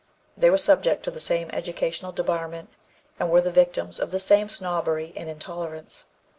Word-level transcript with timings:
They 0.35 0.49
were 0.49 0.57
subject 0.57 1.03
to 1.03 1.11
the 1.11 1.19
same 1.19 1.51
educational 1.51 2.11
debarment 2.11 2.69
and 3.19 3.29
were 3.29 3.39
the 3.41 3.51
victims 3.51 3.99
of 3.99 4.09
the 4.09 4.17
same 4.19 4.49
snobbery 4.49 5.13
and 5.15 5.29
intolerance. 5.29 6.05